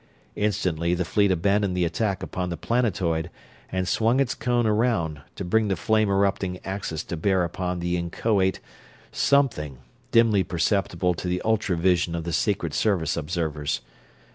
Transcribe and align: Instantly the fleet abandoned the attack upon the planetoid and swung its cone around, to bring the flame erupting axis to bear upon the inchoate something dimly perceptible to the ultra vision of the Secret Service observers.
Instantly 0.35 0.95
the 0.95 1.05
fleet 1.05 1.29
abandoned 1.29 1.77
the 1.77 1.85
attack 1.85 2.23
upon 2.23 2.49
the 2.49 2.57
planetoid 2.57 3.29
and 3.71 3.87
swung 3.87 4.19
its 4.19 4.33
cone 4.33 4.65
around, 4.65 5.21
to 5.35 5.45
bring 5.45 5.67
the 5.67 5.75
flame 5.75 6.09
erupting 6.09 6.59
axis 6.65 7.03
to 7.03 7.15
bear 7.15 7.43
upon 7.43 7.77
the 7.81 7.95
inchoate 7.97 8.59
something 9.11 9.77
dimly 10.09 10.43
perceptible 10.43 11.13
to 11.13 11.27
the 11.27 11.39
ultra 11.45 11.77
vision 11.77 12.15
of 12.15 12.23
the 12.23 12.33
Secret 12.33 12.73
Service 12.73 13.15
observers. 13.15 13.81